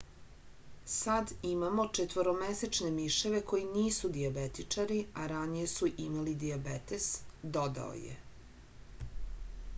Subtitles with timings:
[0.91, 7.11] sad imamo četvoromesečne miševe koji nisu dijabetičari a ranije su imali dijabetes
[7.59, 8.19] dodao je